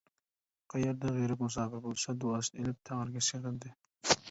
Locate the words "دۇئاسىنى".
2.25-2.65